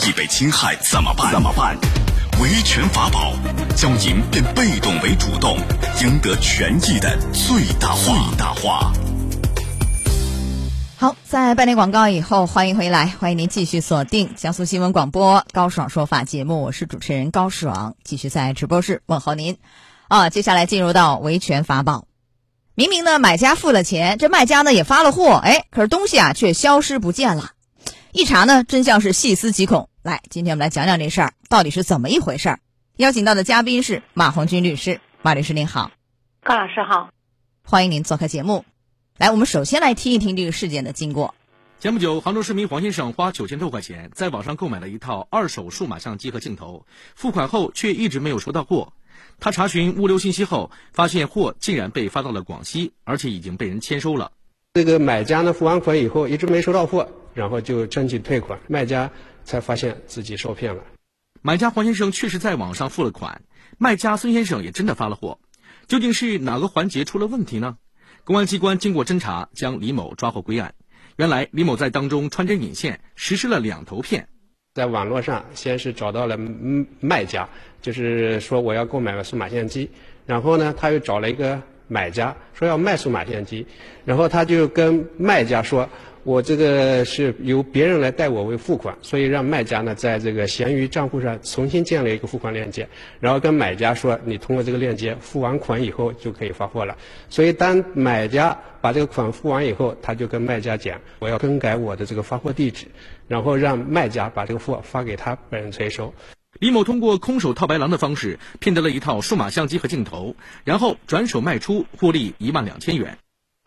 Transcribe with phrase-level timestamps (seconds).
[0.00, 1.32] 益被侵害怎么办？
[1.32, 1.76] 怎么办？
[2.40, 3.32] 维权法宝，
[3.76, 5.56] 将您变被动为主动，
[6.02, 8.04] 赢得权益的最大化。
[8.04, 8.92] 最大化。
[10.96, 19.58] 好，在半点广告以后，欢迎回来，欢迎您继续锁定江苏新闻广播高爽说法节目，我是主持人高爽，继续在直播室问候您。
[20.08, 22.06] 啊，接下来进入到维权法宝。
[22.74, 27.50] 明明呢，买家付了钱，这卖家呢也发了货，哎，可是东西啊却消失不见了。
[28.12, 29.87] 一查呢，真相是细思极恐。
[30.02, 32.60] 来，今天我们来讲讲这事儿到底是怎么一回事儿。
[32.96, 35.90] 邀请到的嘉宾是马红军律师，马律师您好，
[36.44, 37.10] 高老师好，
[37.64, 38.64] 欢迎您做客节目。
[39.16, 41.34] 来，我们首先来听一听这个事件的经过。
[41.80, 46.86] 前不久，杭州市民黄先生花九千多块钱在网上购买了一套二手数码相机和镜头，
[47.16, 48.92] 付款后却一直没有收到货。
[49.40, 54.30] 他查询物流信息后，发现货竟然被发到了广西，而且已经被人签收了。
[54.74, 57.08] 这个买家呢付完款以后一直没收到货，
[57.38, 59.08] 然后就申请退款，卖家
[59.44, 60.82] 才发现自己受骗了。
[61.40, 63.42] 买家黄先生确实在网上付了款，
[63.78, 65.38] 卖家孙先生也真的发了货，
[65.86, 67.78] 究竟是哪个环节出了问题呢？
[68.24, 70.74] 公安机关经过侦查，将李某抓获归案。
[71.14, 74.26] 原来李某在当中穿针引线，实施了两头骗。
[74.74, 76.36] 在网络上，先是找到了
[76.98, 77.48] 卖家，
[77.80, 79.88] 就是说我要购买个数码相机，
[80.26, 83.64] 然后呢，他又找了一个买家，说要卖数码相机，
[84.04, 85.88] 然后他就跟卖家说。
[86.28, 92.86] 我这个是由别人来代我为付款，所以让卖家呢在这个闲鱼账户上重新建了一个付款链接，
[93.18, 96.94] 然后跟买家说，你通过这个链接付完款以后就可以发货了。
[97.30, 102.86] 所以当买家把这个款付完以后，他就跟卖家讲，我要更改我的这个发货地址，
[103.26, 106.12] 然后让卖家把这个货发给他本人催收。
[106.60, 113.16] 李某通过空手套白狼的方式骗得了一套数码相机和镜头，然后转手卖出，获利一万两千元。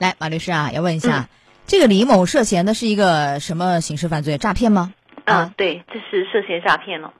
[0.00, 1.28] 来，马律师啊，要问一下。
[1.68, 4.38] 这个李某涉嫌的是一个什么刑事犯罪？
[4.38, 4.94] 诈骗吗？
[5.26, 7.12] 啊，对，这是涉嫌诈骗了。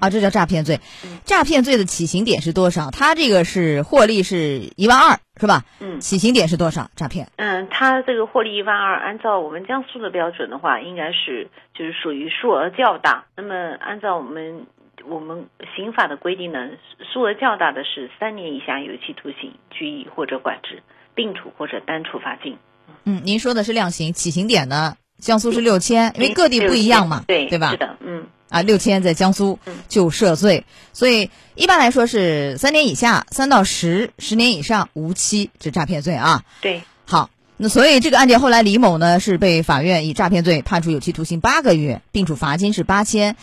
[0.00, 0.80] 啊，这叫诈骗罪。
[1.24, 2.90] 诈骗罪的起刑点是多少？
[2.90, 5.62] 他这个是获利是一万二，是吧？
[5.78, 6.00] 嗯。
[6.00, 6.90] 起刑点是多少？
[6.96, 7.28] 诈骗？
[7.36, 13.26] 嗯，他这个获利一万二，按照我们江苏的标准的话，应该是就是属于数额较大。
[13.36, 14.66] 那么按照我们
[15.04, 16.70] 我们刑法的规定呢，
[17.12, 20.82] 数额较大的是三年以下有期徒刑、拘役或者管制，
[21.14, 22.58] 并处或者单处罚金。
[23.04, 24.96] 嗯，您说的是量刑，起刑点呢？
[25.20, 27.70] 江苏是六千，因为各地不一样嘛，对对吧？
[27.70, 29.58] 是的，嗯啊，六千在江苏
[29.88, 36.42] 就涉罪，所以一般来说是三年以下，三到十，十年以上无期，这诈骗罪啊。
[36.60, 43.36] 对，好，那所以这个案件后来李某呢是被法院以诈骗罪判处有期徒刑八个月，并处罚金是八千。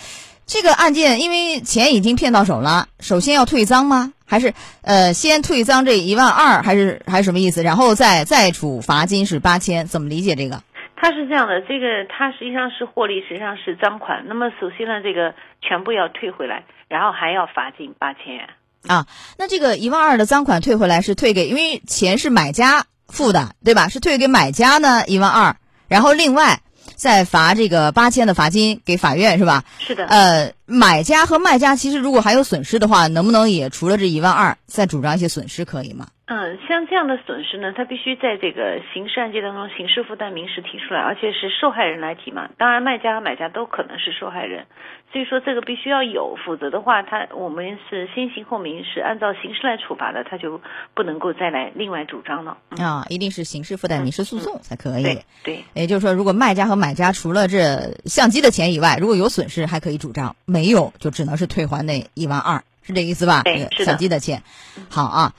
[0.50, 4.14] 这个案件因为钱已经骗到手了，首先要退赃吗？
[4.26, 6.64] 还是呃先退赃这一万二？
[6.64, 7.62] 还是还是什么意思？
[7.62, 9.86] 然后再再处罚金是八千？
[9.86, 10.64] 怎么理解这个？
[10.96, 14.24] 他是这样的，这个他实际上是获利，实际上是赃款。
[14.26, 18.50] 那么首先呢，这个全部要退回来，然后还要罚金八千元。
[18.88, 19.06] 啊，
[19.38, 23.88] 那这个一万二的赃款退回来是退给，因为钱是买家付的，对吧？
[23.88, 25.56] 是退给买家呢一万二，
[25.88, 26.60] 然后另外。
[27.00, 29.64] 再罚这个八千的罚金给法院是吧？
[29.80, 30.06] 是的。
[30.08, 36.08] 呃，买家和卖家其实如果还有损失的话，能不能也除了这一万二，再主张一些损失可以吗？
[36.32, 42.48] 嗯，像这样的损失呢，他必须在这个刑事案件当中，刑事附带民事提出来，而且是受害人来提嘛。
[42.56, 44.68] 当然，卖家和买家都可能是受害人，
[45.12, 50.62] 所以说这个必须要有，否则的话，他我们是先刑后民，是按照刑事来处罚的，他就
[50.94, 52.60] 不能够再来另外主张了。
[52.78, 55.04] 啊，一定是刑事附带民事诉讼才可以。
[55.04, 63.42] 对对，也就是说，如果卖家和买家除了这相机的钱以外，如果有损失还可以主张，没有就只能是退还那一万二，是这意思吧？
[63.42, 64.44] 对，是相机的钱。
[64.92, 65.34] 好啊。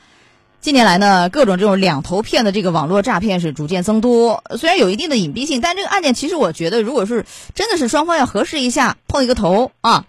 [0.61, 4.45] 近年来呢，各种这种两头骗的这个网络诈骗是逐渐增多。
[4.59, 10.05] 虽然有一定的隐蔽性，但这个案件其实我觉得，如果是真的是双方要核实一下，碰一个头啊，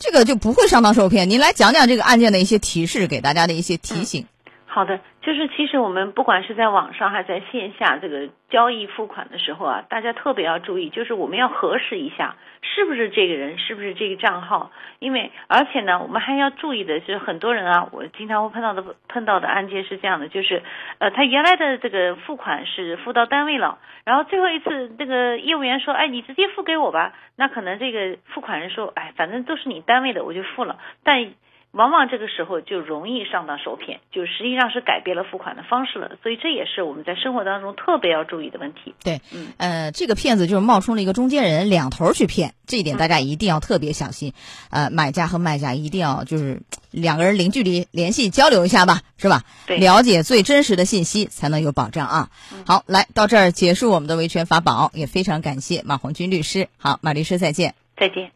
[0.00, 1.30] 这个就不会上当受骗。
[1.30, 4.26] 您来讲讲这个案件的一些提示，给大家的一些提醒。
[4.66, 14.70] 好的，就是其实我们不管是在网上还在线下这个交易付款的时候啊，大家特别要注意，就是我们要核实一下是不是这个人，是不是这个账号。
[15.00, 20.62] 因为而且呢，我们还要注意的是，很多人啊，我经常会碰到的碰到的案件是这样的，就是
[20.98, 27.14] 呃，他原来的这个付款是付到单位了，然后最后一次那个业务员说，哎，你直接付给我吧。
[27.36, 30.78] 那可能这个付款人说，哎，反正都是你单位的，我就付了。
[31.02, 31.32] 但
[31.76, 38.94] 往往这个时候就容易上当受骗，就实际上是改变了付款的方式了，所以这也是我们在生活当中特别要注意的问题。
[39.04, 44.32] 对，嗯，呃，这个骗子就是冒充了一个中间人，两头去骗，这一点大家一定要特别小心。
[44.70, 49.42] 呃，买家和卖家一定要就是两个人零距离联系交流一下吧，是吧？
[49.66, 52.30] 对，了解最真实的信息才能有保障啊。
[52.66, 56.68] 好，来到这儿结束我们的维权法宝，也非常感谢马红军律师。
[56.78, 57.74] 好，马律师再见。
[57.98, 58.35] 再见。